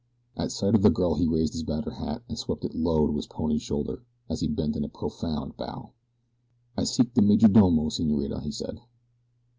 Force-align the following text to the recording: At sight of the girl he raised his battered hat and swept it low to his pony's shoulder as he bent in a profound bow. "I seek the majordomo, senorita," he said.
At 0.35 0.51
sight 0.51 0.73
of 0.73 0.81
the 0.81 0.89
girl 0.89 1.13
he 1.13 1.27
raised 1.27 1.53
his 1.53 1.61
battered 1.61 1.93
hat 1.93 2.23
and 2.27 2.35
swept 2.35 2.65
it 2.65 2.73
low 2.73 3.05
to 3.05 3.15
his 3.15 3.27
pony's 3.27 3.61
shoulder 3.61 4.03
as 4.29 4.39
he 4.41 4.47
bent 4.47 4.75
in 4.75 4.83
a 4.83 4.89
profound 4.89 5.57
bow. 5.57 5.91
"I 6.75 6.85
seek 6.85 7.13
the 7.13 7.21
majordomo, 7.21 7.89
senorita," 7.89 8.39
he 8.41 8.49
said. 8.51 8.79